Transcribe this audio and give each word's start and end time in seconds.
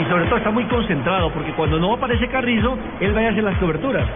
y 0.00 0.04
sobre 0.04 0.24
todo 0.24 0.36
está 0.38 0.50
muy 0.50 0.64
concentrado 0.64 1.30
porque 1.32 1.52
cuando 1.52 1.78
no 1.78 1.94
aparece 1.94 2.26
Carrizo, 2.28 2.78
él 3.00 3.14
va 3.14 3.20
a 3.20 3.28
hacer 3.28 3.44
las 3.44 3.58
coberturas. 3.58 4.06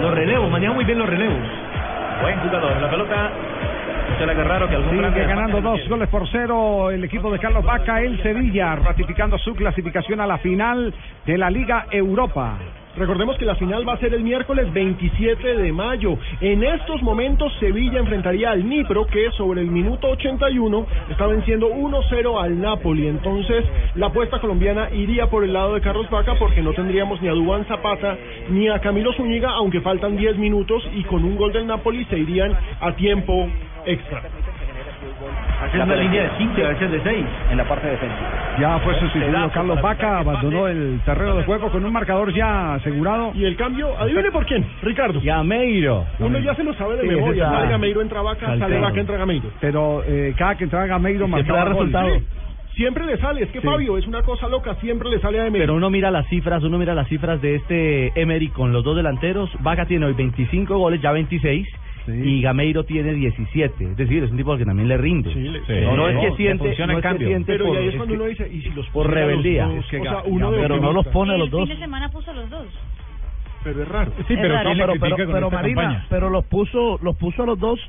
los 0.00 0.14
relevos, 0.14 0.50
maneja 0.50 0.72
muy 0.72 0.84
bien 0.84 0.98
los 0.98 1.08
relevos. 1.08 1.40
Buen 2.22 2.38
jugador. 2.40 2.80
La 2.80 2.90
pelota 2.90 3.30
se 4.18 4.26
le 4.26 4.32
agarraron 4.32 4.68
que 4.68 4.76
algún 4.76 5.12
Sigue 5.12 5.26
ganando 5.26 5.60
dos 5.60 5.88
goles 5.88 6.08
por 6.08 6.28
cero 6.28 6.90
el 6.90 7.02
equipo 7.02 7.30
de 7.32 7.38
Carlos 7.38 7.64
Vaca 7.64 8.02
en 8.02 8.22
Sevilla, 8.22 8.76
ratificando 8.76 9.36
su 9.38 9.54
clasificación 9.54 10.20
a 10.20 10.26
la 10.26 10.38
final 10.38 10.94
de 11.26 11.38
la 11.38 11.50
Liga 11.50 11.86
Europa. 11.90 12.56
Recordemos 12.96 13.36
que 13.38 13.44
la 13.44 13.56
final 13.56 13.88
va 13.88 13.94
a 13.94 13.98
ser 13.98 14.14
el 14.14 14.22
miércoles 14.22 14.72
27 14.72 15.56
de 15.56 15.72
mayo. 15.72 16.16
En 16.40 16.62
estos 16.62 17.02
momentos 17.02 17.52
Sevilla 17.58 17.98
enfrentaría 17.98 18.52
al 18.52 18.68
Nipro 18.68 19.06
que 19.06 19.30
sobre 19.32 19.62
el 19.62 19.66
minuto 19.68 20.10
81 20.10 20.86
está 21.10 21.26
venciendo 21.26 21.70
1-0 21.70 22.40
al 22.40 22.60
Napoli. 22.60 23.08
Entonces 23.08 23.64
la 23.96 24.06
apuesta 24.06 24.40
colombiana 24.40 24.90
iría 24.90 25.28
por 25.28 25.42
el 25.42 25.52
lado 25.52 25.74
de 25.74 25.80
Carlos 25.80 26.08
Vaca 26.08 26.34
porque 26.38 26.62
no 26.62 26.72
tendríamos 26.72 27.20
ni 27.20 27.28
a 27.28 27.32
Dubán 27.32 27.64
Zapata 27.66 28.16
ni 28.50 28.68
a 28.68 28.78
Camilo 28.78 29.12
Zúñiga 29.14 29.50
aunque 29.50 29.80
faltan 29.80 30.16
10 30.16 30.38
minutos 30.38 30.88
y 30.94 31.02
con 31.02 31.24
un 31.24 31.36
gol 31.36 31.52
del 31.52 31.66
Napoli 31.66 32.04
se 32.04 32.18
irían 32.18 32.56
a 32.80 32.92
tiempo 32.94 33.48
extra. 33.86 34.22
Hacer 35.82 35.94
una 35.94 35.96
línea 36.02 36.22
de 36.24 36.30
5 36.38 36.52
y 36.56 36.62
a 36.62 36.68
veces 36.68 36.90
de 36.90 37.00
6. 37.02 37.26
En 37.50 37.56
la 37.56 37.64
parte 37.64 37.86
defensiva. 37.88 38.28
Ya 38.60 38.78
fue 38.78 38.98
sustituido 39.00 39.50
Carlos 39.50 39.82
Vaca, 39.82 40.18
abandonó 40.20 40.68
el 40.68 41.00
terreno 41.04 41.36
de 41.36 41.44
juego 41.44 41.70
con 41.70 41.84
un 41.84 41.92
marcador 41.92 42.32
ya 42.32 42.74
asegurado. 42.74 43.32
Y 43.34 43.44
el 43.44 43.56
cambio, 43.56 43.88
adivine 43.98 44.30
por 44.30 44.46
quién, 44.46 44.64
Ricardo. 44.82 45.20
Gameiro. 45.22 46.04
Uno 46.20 46.38
ya 46.38 46.54
se 46.54 46.64
lo 46.64 46.74
sabe 46.74 46.96
de 46.96 47.02
Sí, 47.02 47.08
memoria. 47.08 47.50
Sale 47.50 47.68
Gameiro, 47.68 48.00
entra 48.02 48.22
Vaca, 48.22 48.58
sale. 48.58 48.78
Vaca, 48.78 49.00
entra 49.00 49.16
Gameiro. 49.16 49.48
Pero 49.60 50.02
eh, 50.06 50.34
cada 50.36 50.56
que 50.56 50.64
entraba 50.64 50.86
Gameiro 50.86 51.26
marcaba 51.28 51.64
gol. 51.64 51.72
resultado. 51.72 52.08
Sí. 52.18 52.24
Siempre 52.76 53.04
le 53.06 53.16
sale, 53.18 53.42
es 53.44 53.50
que 53.50 53.60
Sí. 53.60 53.66
Fabio 53.66 53.96
es 53.98 54.06
una 54.08 54.22
cosa 54.22 54.48
loca, 54.48 54.74
siempre 54.80 55.08
le 55.08 55.20
sale 55.20 55.38
a 55.40 55.46
Emery. 55.46 55.62
Pero 55.62 55.74
uno 55.74 55.90
mira 55.90 56.10
las 56.10 56.26
cifras, 56.28 56.62
uno 56.64 56.76
mira 56.76 56.92
las 56.94 57.06
cifras 57.08 57.40
de 57.40 57.54
este 57.56 58.20
Emery 58.20 58.48
con 58.48 58.72
los 58.72 58.82
dos 58.82 58.96
delanteros. 58.96 59.48
Vaca 59.60 59.86
tiene 59.86 60.06
hoy 60.06 60.14
25 60.14 60.76
goles, 60.76 61.00
ya 61.00 61.12
26. 61.12 61.68
Sí. 62.06 62.12
Y 62.12 62.42
Gameiro 62.42 62.84
tiene 62.84 63.14
17. 63.14 63.84
Es 63.92 63.96
decir, 63.96 64.22
es 64.24 64.30
un 64.30 64.36
tipo 64.36 64.54
que 64.58 64.64
también 64.66 64.88
le 64.88 64.98
rinde. 64.98 65.32
Sí, 65.32 65.40
le- 65.40 65.80
No, 65.86 65.96
no 65.96 66.08
es 66.08 66.18
que 66.30 66.36
siente, 66.36 66.64
no 66.86 66.98
es 66.98 67.02
que 67.02 67.18
siente 67.24 67.52
Pero 67.52 67.64
por, 67.66 67.74
y 67.76 67.78
ahí 67.78 67.86
es 67.88 67.94
es 67.94 67.96
cuando 67.96 68.12
que- 68.14 68.20
uno 68.20 68.28
dice, 68.28 68.48
¿y 68.52 68.60
si 68.60 68.70
los 68.70 68.86
por 68.90 69.06
pusiera 69.06 69.20
los 69.26 69.28
rebeldía. 69.38 69.66
dos? 69.66 69.74
Es 69.76 69.86
que 69.86 69.98
o 70.00 70.02
sea, 70.02 70.12
Ga- 70.12 70.22
uno 70.26 70.50
de 70.52 70.60
pero 70.60 70.80
no 70.80 70.92
los 70.92 71.06
pone 71.06 71.32
a 71.32 71.36
los 71.38 71.46
el 71.46 71.50
dos. 71.50 71.68
fin 71.68 71.78
de 71.78 71.82
semana 71.84 72.08
puso 72.10 72.32
los 72.34 72.50
dos. 72.50 72.66
Pero 73.64 73.82
es 73.82 73.88
raro. 73.88 74.12
Sí, 74.18 74.24
pero 74.36 74.48
raro. 74.54 74.64
¿quién 74.70 74.76
le 74.78 74.84
pero, 74.86 75.00
pero, 75.00 75.32
pero 75.32 75.50
Marina, 75.50 75.80
campaña? 75.82 76.06
pero 76.10 76.28
los 76.28 76.44
puso, 76.44 76.98
los 77.02 77.16
puso 77.16 77.42
a 77.44 77.46
los 77.46 77.58
dos 77.58 77.80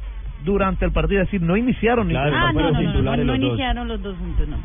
durante 0.46 0.86
el 0.86 0.92
partido, 0.94 1.22
es 1.22 1.28
decir, 1.28 1.42
no 1.42 1.58
iniciaron 1.58 2.08
Claro, 2.08 2.32
ni 2.32 2.38
Ah, 2.38 2.52
no, 2.54 2.62
no, 2.62 2.82
no, 2.82 3.02
no, 3.18 3.24
no 3.26 3.36
iniciaron 3.36 3.88
los 3.90 4.02
dos 4.02 4.18
juntos, 4.18 4.48
no. 4.48 4.58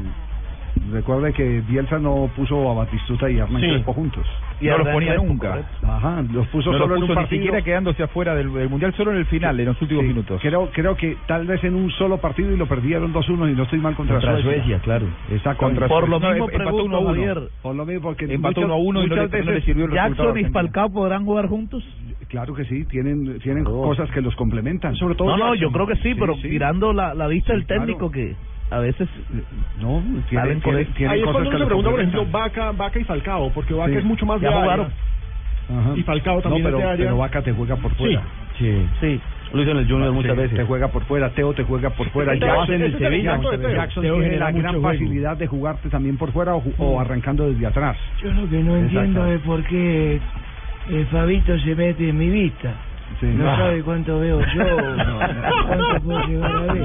Recuerde 0.92 1.32
que 1.32 1.60
Bielsa 1.68 1.98
no 1.98 2.30
puso 2.36 2.70
a 2.70 2.74
Batistuta 2.74 3.28
y 3.30 3.38
Hernán 3.38 3.60
Sí. 3.60 3.68
Crespo 3.68 3.92
juntos. 3.92 4.26
Y 4.60 4.66
no 4.66 4.78
los 4.78 4.88
ponía 4.88 5.14
nunca. 5.16 5.62
Ajá, 5.82 6.22
los 6.32 6.46
puso 6.48 6.70
No 6.72 6.78
solo 6.78 6.88
los 6.88 6.96
en 6.98 7.02
un 7.02 7.08
puso 7.08 7.20
ni 7.20 7.24
partido. 7.24 7.42
siquiera 7.42 7.62
quedándose 7.64 8.02
afuera 8.02 8.34
del, 8.34 8.52
del 8.52 8.68
Mundial, 8.68 8.94
solo 8.94 9.12
en 9.12 9.18
el 9.18 9.26
final, 9.26 9.58
en 9.58 9.66
los 9.66 9.80
últimos 9.82 10.02
Sí, 10.02 10.08
minutos. 10.08 10.40
Creo, 10.42 10.70
creo 10.72 10.96
que 10.96 11.16
tal 11.26 11.46
vez 11.46 11.62
en 11.64 11.74
un 11.74 11.90
solo 11.92 12.18
partido 12.18 12.52
y 12.52 12.56
lo 12.56 12.66
perdieron 12.66 13.12
2-1 13.12 13.50
y 13.50 13.54
no 13.54 13.62
estoy 13.64 13.78
mal 13.78 13.94
contra, 13.94 14.16
Contra 14.16 14.40
Suecia, 14.42 14.78
claro. 14.80 15.06
Exacto. 15.30 15.64
Contra 15.64 15.88
Por 15.88 16.08
lo 16.08 16.18
No, 16.20 16.30
mismo 16.30 16.50
empató 16.50 16.84
uno 16.84 16.96
a 16.96 17.00
uno. 17.00 17.08
Javier, 17.10 17.40
Por 17.62 17.74
lo 17.74 17.86
mismo 17.86 18.02
porque 18.02 18.24
Empató 18.26 18.60
muchas- 18.60 18.64
uno 18.64 18.74
a 18.74 18.76
uno 18.76 19.02
y 19.04 19.06
no 19.08 19.14
le, 19.16 19.22
no 19.22 19.28
le 19.28 19.38
veces- 19.44 19.64
sirvió 19.64 19.84
el 19.86 19.90
resultado. 19.92 20.28
Jackson 20.34 20.38
y. 20.50 20.52
Falcao 20.52 20.90
podrán 20.92 21.24
jugar 21.24 21.46
juntos. 21.48 21.84
Claro 22.28 22.54
que 22.54 22.64
sí, 22.64 22.84
tienen 22.84 23.38
tienen 23.40 23.64
cosas 23.64 24.08
que 24.10 24.20
los 24.20 24.36
complementan. 24.36 24.94
Sobre 24.96 25.14
todo 25.16 25.28
No, 25.30 25.36
no, 25.36 25.44
Jackson. 25.54 25.60
yo 25.62 25.72
creo 25.72 25.86
que 25.88 25.96
sí, 25.96 26.12
Sí, 26.12 26.14
pero 26.18 26.34
sí. 26.36 26.42
tirando 26.48 26.92
la, 26.92 27.12
la 27.14 27.26
vista 27.26 27.52
Sí, 27.52 27.58
del 27.58 27.66
técnico 27.66 28.10
claro. 28.10 28.12
que 28.12 28.36
a 28.70 28.78
veces 28.78 29.08
No, 29.80 30.00
tiene, 30.28 30.42
Salen 30.42 30.60
con 30.60 30.72
tiene, 30.74 30.80
eso. 30.82 30.92
tiene 30.96 31.12
Ahí 31.12 31.18
es 31.20 31.24
cosas 31.26 31.32
cuando 31.42 31.50
que 31.50 31.56
uno 31.56 31.64
se 31.64 31.66
pregunta, 31.68 31.90
por 31.90 32.00
ejemplo. 32.00 32.26
Vaca, 32.30 32.72
Vaca 32.72 32.98
y 32.98 33.04
Falcao, 33.04 33.50
porque 33.52 33.74
Vaca 33.74 33.92
Sí. 33.92 33.98
es 33.98 34.04
mucho 34.04 34.26
más 34.26 34.40
Ya 34.40 34.48
de 34.48 34.54
área. 34.54 34.62
jugaron. 34.62 34.86
Ajá. 35.70 35.92
Y 35.96 36.02
Falcao 36.02 36.42
también 36.42 36.62
no, 36.64 36.68
pero, 36.68 36.78
es 36.78 36.84
de 36.84 36.90
área. 36.90 37.04
pero 37.06 37.16
Vaca 37.18 37.42
te 37.42 37.52
juega 37.52 37.76
por 37.76 37.94
fuera. 37.94 38.22
Sí. 38.58 38.86
sí. 39.00 39.20
Lo 39.52 39.62
hizo 39.62 39.72
en 39.72 39.78
el 39.78 39.88
Junior 39.90 40.12
muchas 40.12 40.36
Te- 40.36 40.42
veces. 40.42 40.56
Te 40.58 40.64
juega 40.64 40.88
por 40.88 41.02
fuera, 41.04 41.30
Teo 41.30 41.52
te 41.54 41.64
juega 41.64 41.90
por 41.90 42.08
fuera. 42.10 42.34
Jackson, 42.36 42.74
es 42.74 42.80
el 42.82 42.98
Sevilla. 42.98 43.40
Jackson 43.74 44.02
Teo 44.02 44.18
tiene 44.20 44.36
la 44.38 44.52
gran 44.52 44.74
juego. 44.74 44.82
facilidad 44.82 45.36
de 45.36 45.46
jugarte 45.48 45.88
también 45.88 46.16
por 46.16 46.30
fuera 46.32 46.54
o, 46.54 46.62
ju- 46.62 46.74
o 46.78 47.00
arrancando 47.00 47.48
desde 47.50 47.66
atrás. 47.66 47.96
Yo 48.22 48.30
lo 48.32 48.48
que 48.48 48.58
no 48.62 48.76
entiendo 48.76 49.26
es 49.26 49.40
por 49.40 49.64
qué 49.64 50.20
el 50.88 51.06
Fabito 51.06 51.58
se 51.58 51.74
mete 51.74 52.08
en 52.10 52.18
mi 52.18 52.30
vista. 52.30 52.74
Sí. 53.18 53.26
No 53.26 53.50
Ah. 53.50 53.56
sabe 53.56 53.82
cuánto 53.82 54.18
veo 54.20 54.40
yo, 54.40 54.46
cuánto 55.66 56.04
puedo 56.04 56.26
llegar 56.26 56.52
a 56.56 56.72
ver. 56.72 56.84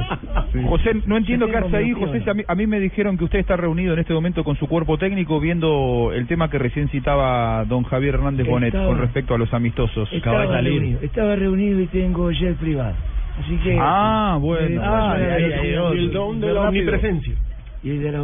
Sí. 0.51 0.59
José, 0.67 0.91
no 1.05 1.17
entiendo 1.17 1.47
qué 1.47 1.57
hace 1.57 1.77
ahí, 1.77 1.91
José. 1.93 2.23
A 2.29 2.33
mí, 2.33 2.43
a 2.47 2.55
mí 2.55 2.67
me 2.67 2.79
dijeron 2.79 3.17
que 3.17 3.23
usted 3.25 3.39
está 3.39 3.55
reunido 3.55 3.93
en 3.93 3.99
este 3.99 4.13
momento 4.13 4.43
con 4.43 4.55
su 4.57 4.67
cuerpo 4.67 4.97
técnico 4.97 5.39
viendo 5.39 6.11
el 6.13 6.27
tema 6.27 6.49
que 6.49 6.57
recién 6.57 6.89
citaba 6.89 7.63
don 7.65 7.83
Javier 7.83 8.15
Hernández 8.15 8.47
Bonet 8.47 8.67
Estaba- 8.73 8.87
con 8.87 8.97
respecto 8.99 9.33
a 9.35 9.37
los 9.37 9.53
amistosos. 9.53 10.11
Estaba 10.11 10.45
reunido, 10.45 10.99
estaba 11.01 11.35
reunido 11.35 11.79
y 11.81 11.87
tengo 11.87 12.29
jet 12.31 12.55
privado. 12.57 12.95
Así 13.43 13.55
que... 13.57 13.77
Ah, 13.79 14.37
bueno. 14.39 14.81
ay, 14.83 15.21
dirección. 15.43 15.91
ay, 15.93 15.97
Y 15.99 16.03
el 16.05 16.11
don 16.11 16.39
de 16.41 16.53
la 16.53 16.61
omnipresencia. 16.61 17.33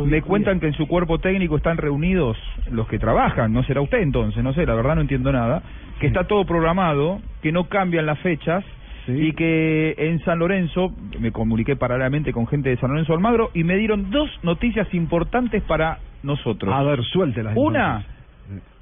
Me 0.06 0.24
cuentan 0.24 0.60
que 0.60 0.66
en 0.68 0.74
su 0.74 0.88
cuerpo 0.88 1.20
técnico 1.20 1.56
están 1.56 1.78
reunidos 1.78 2.36
los 2.72 2.88
que 2.88 2.98
trabajan, 2.98 3.54
no 3.54 3.62
será 3.64 3.80
usted 3.82 4.00
entonces, 4.00 4.44
no 4.44 4.54
sé, 4.54 4.66
la 4.66 4.74
verdad 4.74 4.96
no 4.96 5.02
entiendo 5.02 5.32
nada, 5.32 5.62
que 6.02 6.08
está 6.08 6.26
todo 6.26 6.44
programado, 6.46 7.22
que 7.42 7.52
no 7.52 7.70
cambian 7.70 8.06
las 8.06 8.20
fechas 8.20 8.64
Sí. 9.06 9.14
y 9.14 9.34
que 9.34 9.96
en 9.98 10.20
San 10.20 10.38
Lorenzo, 10.38 10.92
me 11.20 11.32
comuniqué 11.32 11.76
paralelamente 11.76 12.32
con 12.32 12.46
gente 12.46 12.70
de 12.70 12.78
San 12.78 12.92
Lorenzo 12.92 13.14
Almagro 13.14 13.50
y 13.54 13.64
me 13.64 13.76
dieron 13.76 14.12
dos 14.12 14.30
noticias 14.44 14.94
importantes 14.94 15.64
para 15.64 15.98
nosotros. 16.22 16.72
A 16.74 16.84
ver, 16.84 17.04
suéltela. 17.04 17.54
Una, 17.56 17.98
entonces. 17.98 18.21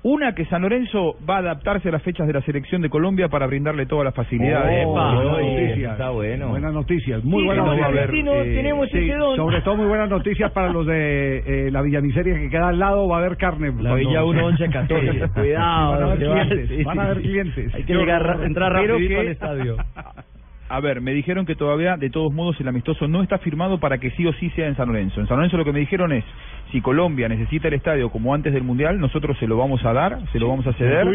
Una 0.02 0.34
que 0.34 0.46
San 0.46 0.62
Lorenzo 0.62 1.16
va 1.30 1.36
a 1.36 1.40
adaptarse 1.40 1.90
a 1.90 1.92
las 1.92 2.02
fechas 2.02 2.26
de 2.26 2.32
la 2.34 2.42
selección 2.42 2.82
de 2.82 2.90
Colombia 2.90 3.28
para 3.28 3.48
brindarle 3.48 3.86
todas 3.86 4.06
las 4.06 4.16
facilidades. 4.16 4.86
Oh, 4.88 4.92
Epa, 4.94 5.14
buenas 5.16 5.34
oye, 5.36 5.62
noticias. 5.66 5.92
está 5.92 6.10
bueno. 6.12 6.48
Buenas 6.48 6.74
noticias, 6.74 7.24
muy 7.26 7.42
Sí, 7.42 7.46
buenas 7.48 7.66
a 7.68 7.76
noticias. 7.76 8.10
eh, 8.10 8.54
tenemos 8.56 8.90
Sí, 8.90 8.98
ese 8.98 9.16
don. 9.18 9.36
sobre 9.36 9.62
todo 9.62 9.76
muy 9.76 9.88
buenas 9.88 10.10
noticias 10.10 10.52
para 10.54 10.70
los 10.72 10.86
de 10.86 11.68
eh, 11.68 11.72
la 11.72 11.82
Villamiseria 11.82 12.36
que 12.36 12.50
queda 12.50 12.70
al 12.70 12.80
lado, 12.80 13.08
va 13.10 13.18
a 13.18 13.20
haber 13.20 13.36
carne. 13.38 13.74
La 13.82 13.94
Villa 13.96 14.24
1 14.24 14.46
11 14.46 14.70
14. 14.70 15.28
Cuidado. 15.34 15.92
Van 15.92 16.02
a 16.02 16.06
haber 16.06 16.18
clientes, 16.20 16.86
van 16.86 17.00
a 17.00 17.04
haber 17.04 17.22
clientes. 17.22 17.76
Hay 17.76 17.84
que 17.84 17.94
llegar, 17.94 18.40
entrar 18.46 18.72
Pero 18.74 18.94
rapidito 18.94 19.16
que- 19.16 19.20
al 19.20 19.28
estadio. 19.28 19.76
A 20.70 20.80
ver, 20.82 21.02
me 21.02 21.14
dijeron 21.14 21.48
que 21.48 21.56
todavía, 21.56 21.98
de 21.98 22.12
todos 22.12 22.32
modos, 22.32 22.60
el 22.62 22.68
amistoso 22.68 23.08
no 23.08 23.24
está 23.24 23.40
firmado 23.40 23.80
para 23.80 23.98
que 23.98 24.12
sí 24.12 24.28
o 24.28 24.34
sí 24.34 24.52
sea 24.52 24.68
en 24.68 24.76
San 24.76 24.88
Lorenzo. 24.88 25.20
En 25.20 25.28
San 25.28 25.38
Lorenzo 25.38 25.58
lo 25.58 25.66
que 25.66 25.74
me 25.74 25.80
dijeron 25.80 26.12
es, 26.12 26.24
si 26.72 26.80
Colombia 26.80 27.28
necesita 27.28 27.70
el 27.70 27.74
estadio 27.74 28.12
como 28.12 28.36
antes 28.36 28.54
del 28.54 28.62
Mundial, 28.62 29.00
nosotros 29.00 29.36
se 29.40 29.48
lo 29.48 29.58
vamos 29.58 29.84
a 29.84 29.94
dar, 29.94 30.20
se 30.32 30.40
lo 30.40 30.48
vamos 30.48 30.68
a 30.68 30.74
ceder. 30.74 31.06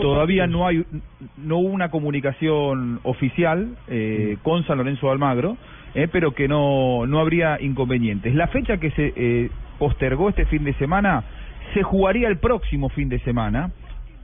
Todavía 0.00 0.46
no 0.46 0.66
hay, 0.66 0.84
no 1.36 1.58
hubo 1.58 1.68
una 1.68 1.90
comunicación 1.90 3.00
oficial 3.02 3.76
eh, 3.88 4.38
con 4.42 4.64
San 4.64 4.78
Lorenzo 4.78 5.06
de 5.08 5.12
Almagro, 5.12 5.58
eh, 5.94 6.08
pero 6.10 6.32
que 6.32 6.48
no, 6.48 7.06
no 7.06 7.20
habría 7.20 7.60
inconvenientes. 7.60 8.34
La 8.34 8.46
fecha 8.46 8.78
que 8.78 8.90
se 8.92 9.12
eh, 9.14 9.50
postergó 9.78 10.30
este 10.30 10.46
fin 10.46 10.64
de 10.64 10.72
semana 10.74 11.24
se 11.74 11.82
jugaría 11.82 12.28
el 12.28 12.38
próximo 12.38 12.88
fin 12.88 13.10
de 13.10 13.18
semana. 13.18 13.70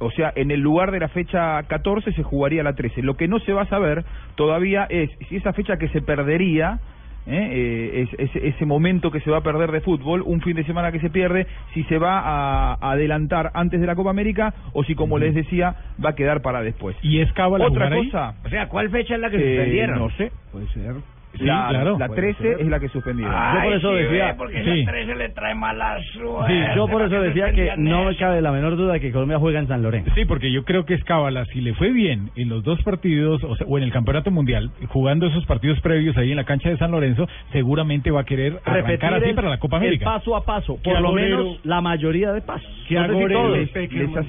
O 0.00 0.10
sea, 0.10 0.32
en 0.34 0.50
el 0.50 0.60
lugar 0.60 0.90
de 0.90 0.98
la 1.00 1.08
fecha 1.08 1.62
14 1.64 2.12
se 2.12 2.22
jugaría 2.22 2.62
la 2.62 2.74
13. 2.74 3.02
Lo 3.02 3.16
que 3.16 3.28
no 3.28 3.38
se 3.40 3.52
va 3.52 3.62
a 3.62 3.66
saber 3.68 4.04
todavía 4.34 4.86
es 4.88 5.10
si 5.28 5.36
esa 5.36 5.52
fecha 5.52 5.76
que 5.76 5.88
se 5.88 6.00
perdería, 6.00 6.78
¿eh? 7.26 7.48
Eh, 7.52 8.02
es- 8.10 8.18
ese- 8.30 8.48
ese 8.48 8.64
momento 8.66 9.10
que 9.10 9.20
se 9.20 9.30
va 9.30 9.36
a 9.38 9.42
perder 9.42 9.70
de 9.72 9.82
fútbol, 9.82 10.22
un 10.24 10.40
fin 10.40 10.56
de 10.56 10.64
semana 10.64 10.90
que 10.90 11.00
se 11.00 11.10
pierde, 11.10 11.46
si 11.74 11.84
se 11.84 11.98
va 11.98 12.18
a, 12.18 12.72
a 12.80 12.90
adelantar 12.92 13.50
antes 13.54 13.78
de 13.80 13.86
la 13.86 13.94
Copa 13.94 14.08
América 14.10 14.54
o 14.72 14.82
si, 14.84 14.94
como 14.94 15.18
les 15.18 15.34
decía, 15.34 15.76
va 16.02 16.10
a 16.10 16.14
quedar 16.14 16.40
para 16.40 16.62
después. 16.62 16.96
¿Y 17.02 17.20
es 17.20 17.30
cábala 17.34 17.66
Otra 17.66 17.86
jugar 17.88 17.92
ahí? 17.92 18.06
cosa, 18.10 18.34
O 18.44 18.48
sea, 18.48 18.68
¿cuál 18.68 18.88
fecha 18.90 19.14
es 19.16 19.20
la 19.20 19.28
que 19.30 19.36
eh, 19.36 19.40
suspendieron? 19.56 19.98
no 19.98 20.10
sé, 20.16 20.32
Puede 20.50 20.66
ser. 20.68 20.94
Sí, 21.40 21.46
la, 21.46 21.66
claro. 21.70 21.96
la 21.98 22.06
Puede 22.06 22.20
13 22.34 22.42
ser. 22.42 22.60
es 22.60 22.66
la 22.68 22.78
que 22.80 22.88
suspendieron. 22.88 23.34
Yo 23.54 23.62
por 23.62 23.72
eso 23.72 23.92
decía, 23.92 24.36
Sí. 24.62 24.84
le 25.16 25.28
trae 25.30 25.54
mala 25.54 25.98
sí, 26.00 26.54
yo 26.76 26.86
por 26.88 27.02
eso 27.02 27.20
decía 27.20 27.50
que 27.52 27.72
no 27.76 28.04
me 28.04 28.16
cabe 28.16 28.41
la 28.41 28.53
menor 28.53 28.76
duda 28.76 28.92
de 28.94 29.00
que 29.00 29.10
Colombia 29.12 29.38
juega 29.38 29.59
en 29.60 29.68
San 29.68 29.82
Lorenzo. 29.82 30.10
Sí, 30.15 30.24
porque 30.26 30.53
yo 30.53 30.65
creo 30.65 30.84
que 30.84 30.94
es 30.94 31.04
cábala. 31.04 31.44
Si 31.47 31.60
le 31.60 31.74
fue 31.74 31.91
bien 31.91 32.30
en 32.36 32.48
los 32.48 32.62
dos 32.62 32.82
partidos, 32.82 33.42
o, 33.44 33.56
sea, 33.56 33.66
o 33.66 33.78
en 33.78 33.84
el 33.84 33.92
Campeonato 33.92 34.30
Mundial, 34.30 34.70
jugando 34.88 35.26
esos 35.26 35.44
partidos 35.47 35.80
previos 35.80 36.16
ahí 36.16 36.30
en 36.30 36.36
la 36.36 36.44
cancha 36.44 36.68
de 36.68 36.76
San 36.76 36.91
Lorenzo, 36.91 37.26
seguramente 37.53 38.10
va 38.10 38.20
a 38.20 38.24
querer 38.24 38.60
arrancar 38.65 39.15
así 39.15 39.30
el- 39.30 39.34
para 39.34 39.48
la 39.48 39.59
Copa 39.59 39.78
el 39.78 39.82
América. 39.84 40.04
paso 40.04 40.36
a 40.36 40.44
paso, 40.44 40.76
por 40.82 41.00
lo 41.00 41.12
menos 41.12 41.59
la 41.65 41.80
mayoría 41.80 42.32
de 42.32 42.42
pasos. 42.42 42.68
Que 42.88 42.94
No 42.97 43.06
sé 43.06 43.12
si. 43.12 43.18
Les- 43.50 43.59
les 43.59 43.68
Peckerman. 43.70 44.24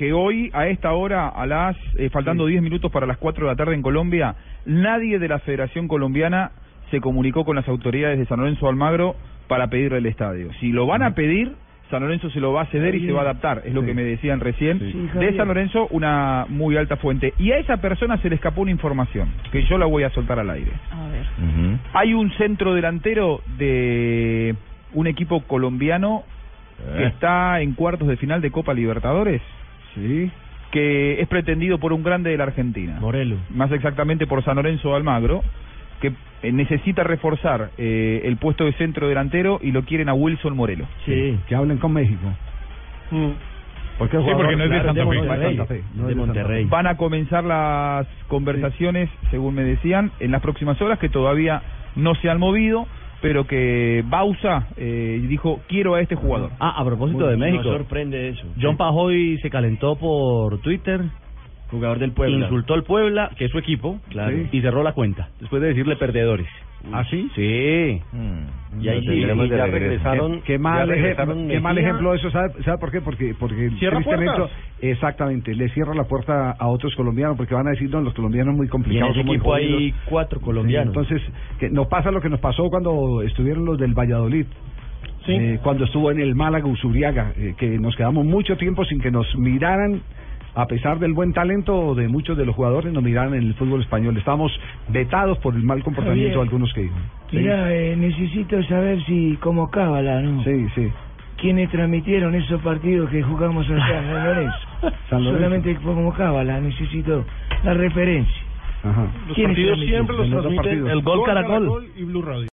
Que 0.00 0.14
hoy, 0.14 0.48
a 0.54 0.66
esta 0.68 0.94
hora, 0.94 1.28
a 1.28 1.44
las 1.44 1.76
eh, 1.98 2.08
faltando 2.08 2.46
10 2.46 2.62
minutos 2.62 2.90
para 2.90 3.04
las 3.06 3.18
4 3.18 3.44
de 3.44 3.52
la 3.52 3.54
tarde 3.56 3.74
en 3.74 3.82
Colombia, 3.82 4.34
nadie 4.64 5.18
de 5.18 5.28
la 5.28 5.40
Federación 5.40 5.88
Colombiana 5.88 6.52
se 6.90 7.02
comunicó 7.02 7.44
con 7.44 7.54
las 7.56 7.68
autoridades 7.68 8.18
de 8.18 8.24
San 8.24 8.40
Lorenzo 8.40 8.66
Almagro 8.66 9.14
para 9.46 9.66
pedirle 9.66 9.98
el 9.98 10.06
estadio. 10.06 10.48
Si 10.58 10.72
lo 10.72 10.86
van 10.86 11.02
a 11.02 11.10
pedir, 11.14 11.52
San 11.90 12.00
Lorenzo 12.00 12.30
se 12.30 12.40
lo 12.40 12.54
va 12.54 12.62
a 12.62 12.66
ceder 12.68 12.94
y 12.94 13.04
se 13.04 13.12
va 13.12 13.18
a 13.18 13.22
adaptar, 13.24 13.60
es 13.66 13.74
lo 13.74 13.82
Sí. 13.82 13.88
que 13.88 13.92
me 13.94 14.02
decían 14.02 14.40
recién. 14.40 14.78
Sí, 14.78 15.18
de. 15.18 15.36
San 15.36 15.48
Lorenzo, 15.48 15.86
una 15.90 16.46
muy 16.48 16.78
alta 16.78 16.96
fuente. 16.96 17.34
Y 17.38 17.52
a 17.52 17.58
esa 17.58 17.76
persona 17.76 18.16
se 18.22 18.30
le 18.30 18.36
escapó 18.36 18.62
una 18.62 18.70
información, 18.70 19.28
que 19.52 19.64
yo 19.64 19.76
la 19.76 19.84
voy 19.84 20.04
a 20.04 20.10
soltar 20.10 20.38
al 20.38 20.48
aire. 20.48 20.72
A 20.92 21.08
ver. 21.08 21.26
Hay 21.92 22.14
un 22.14 22.30
centro 22.38 22.72
delantero 22.72 23.42
de 23.58 24.54
un 24.94 25.06
equipo 25.08 25.42
colombiano 25.42 26.22
que 26.96 27.04
está 27.04 27.60
en 27.60 27.74
cuartos 27.74 28.08
de 28.08 28.16
final 28.16 28.40
de 28.40 28.50
Copa 28.50 28.72
Libertadores. 28.72 29.42
Sí. 29.94 30.30
Que 30.70 31.20
es 31.20 31.28
pretendido 31.28 31.78
por 31.78 31.92
un 31.92 32.02
grande 32.02 32.30
de 32.30 32.36
la 32.36 32.44
Argentina. 32.44 32.98
Morelo. 33.00 33.36
Más 33.50 33.72
exactamente 33.72 34.26
por 34.26 34.44
San 34.44 34.56
Lorenzo 34.56 34.90
de 34.90 34.96
Almagro, 34.96 35.42
que 36.00 36.12
eh, 36.42 36.52
necesita 36.52 37.02
reforzar 37.02 37.70
eh, 37.76 38.22
el 38.24 38.36
puesto 38.36 38.64
de 38.64 38.72
centro 38.74 39.08
delantero 39.08 39.58
y 39.62 39.72
lo 39.72 39.84
quieren 39.84 40.08
a 40.08 40.14
Wilson 40.14 40.56
Morelo. 40.56 40.86
Sí. 41.04 41.38
Que 41.48 41.54
hablen 41.54 41.78
con 41.78 41.92
México. 41.92 42.26
Porque 43.98 44.16
el 44.16 44.24
Sí, 44.24 44.30
porque 44.34 44.56
no 44.56 44.64
es 44.64 44.70
de 44.70 44.82
Santa 44.82 45.04
Fe. 45.04 45.04
Monterrey, 45.04 45.84
no 45.94 46.08
es 46.08 46.34
de 46.34 46.44
Fe. 46.44 46.64
Van 46.70 46.86
a 46.86 46.96
comenzar 46.96 47.44
las 47.44 48.06
conversaciones, 48.28 49.10
según 49.30 49.54
me 49.54 49.62
decían, 49.62 50.12
en 50.20 50.30
las 50.30 50.40
próximas 50.40 50.80
horas, 50.80 50.98
que 50.98 51.10
todavía 51.10 51.60
no 51.96 52.14
se 52.14 52.30
han 52.30 52.38
movido, 52.38 52.86
pero 53.20 53.46
que 53.46 54.02
Bausa 54.06 54.68
eh, 54.76 55.24
dijo, 55.28 55.60
quiero 55.68 55.94
a 55.94 56.00
este 56.00 56.14
jugador. 56.14 56.50
Ah, 56.58 56.80
a 56.80 56.84
propósito 56.84 57.26
de 57.26 57.36
México. 57.36 57.64
Nos 57.64 57.72
sorprende 57.78 58.30
eso. 58.30 58.46
John 58.60 58.76
Pajoy 58.76 59.38
se 59.42 59.50
calentó 59.50 59.96
por 59.96 60.60
Twitter. 60.60 61.02
Jugador 61.70 61.98
del 61.98 62.12
Puebla. 62.12 62.38
Insultó 62.46 62.74
al 62.74 62.82
Puebla, 62.82 63.30
que 63.36 63.44
es 63.44 63.50
su 63.52 63.58
equipo, 63.58 64.00
Claro. 64.08 64.36
y 64.50 64.60
cerró 64.60 64.82
la 64.82 64.92
cuenta. 64.92 65.28
Después 65.38 65.62
de 65.62 65.68
decirle 65.68 65.96
perdedores. 65.96 66.48
¿Ah, 66.92 67.04
sí? 67.10 67.30
Sí. 67.34 68.00
Mm. 68.12 68.82
Y 68.82 68.88
ahí 68.88 69.00
sí, 69.02 69.12
y 69.12 69.24
de 69.24 69.48
ya 69.48 69.66
regresaron. 69.66 70.36
Qué, 70.40 70.42
qué 70.54 70.58
mal, 70.58 70.88
regresaron 70.88 71.48
qué 71.48 71.60
mal 71.60 71.76
ejemplo 71.76 72.14
eso, 72.14 72.30
¿sabe, 72.30 72.54
¿sabe 72.64 72.78
por 72.78 72.90
qué? 72.90 73.00
Porque, 73.02 73.34
porque 73.38 73.70
Cierra 73.78 74.00
puertas. 74.00 74.50
exactamente, 74.80 75.54
le 75.54 75.68
cierra 75.70 75.94
la 75.94 76.04
puerta 76.04 76.52
a 76.52 76.68
otros 76.68 76.94
colombianos, 76.96 77.36
porque 77.36 77.54
van 77.54 77.66
a 77.66 77.70
decir, 77.70 77.90
no, 77.90 78.00
los 78.00 78.14
colombianos 78.14 78.54
muy 78.54 78.64
Y 78.64 78.68
en 78.68 78.70
complicados. 78.70 79.16
ese 79.16 79.24
muy 79.24 79.36
equipo 79.36 79.54
hay 79.54 79.72
jodidos". 79.72 80.00
cuatro 80.08 80.38
Sí, 80.38 80.44
colombianos. 80.44 80.96
entonces, 80.96 81.22
que 81.58 81.68
nos 81.70 81.86
pasa 81.88 82.10
lo 82.10 82.20
que 82.20 82.30
nos 82.30 82.40
pasó 82.40 82.70
cuando 82.70 83.22
estuvieron 83.22 83.64
los 83.66 83.78
del 83.78 83.92
Valladolid. 83.94 84.46
Sí. 85.26 85.32
Eh, 85.32 85.58
cuando 85.62 85.84
estuvo 85.84 86.10
en 86.10 86.18
el 86.20 86.34
Málaga 86.34 86.66
Usuriaga, 86.66 87.32
eh, 87.36 87.54
que 87.58 87.78
nos 87.78 87.94
quedamos 87.94 88.24
mucho 88.24 88.56
tiempo 88.56 88.86
sin 88.86 89.00
que 89.00 89.10
nos 89.10 89.26
miraran, 89.36 90.00
a 90.54 90.66
pesar 90.66 90.98
del 90.98 91.12
buen 91.12 91.32
talento 91.32 91.94
de 91.94 92.08
muchos 92.08 92.36
de 92.36 92.44
los 92.44 92.54
jugadores, 92.56 92.92
nos 92.92 93.02
miraran 93.02 93.34
en 93.34 93.42
el 93.48 93.54
fútbol 93.54 93.80
español. 93.82 94.16
Estábamos 94.16 94.52
vetados 94.88 95.38
por 95.38 95.54
el 95.54 95.62
mal 95.62 95.82
comportamiento 95.82 96.38
de 96.38 96.42
algunos 96.42 96.72
que 96.72 96.82
iban. 96.82 97.02
Sí. 97.30 97.36
Mira, 97.36 97.72
eh, 97.72 97.94
necesito 97.96 98.62
saber 98.64 99.04
si 99.04 99.36
como 99.40 99.70
cábala, 99.70 100.20
¿no? 100.20 100.42
Sí, 100.44 100.66
sí. 100.74 100.88
¿Quiénes 101.36 101.70
transmitieron 101.70 102.34
esos 102.34 102.60
partidos 102.60 103.08
que 103.10 103.22
jugamos 103.22 103.66
allá 103.70 103.98
en 103.98 104.06
San 104.10 104.24
Lorenzo? 104.24 104.58
San 105.08 105.24
Lorenzo. 105.24 105.38
Solamente 105.38 105.76
como 105.76 106.12
cábala, 106.12 106.60
necesito 106.60 107.24
la 107.64 107.74
referencia. 107.74 108.42
Ajá. 108.82 109.06
Los 109.26 109.34
¿Quiénes 109.36 109.56
partidos 109.56 109.78
transmitieron? 109.78 110.06
siempre 110.06 110.16
los 110.16 110.42
transmiten. 110.42 110.86
El 110.88 111.02
Gol 111.02 111.20
Caracol. 111.24 111.86
y 111.96 112.04
Blue 112.04 112.22
Radio. 112.22 112.48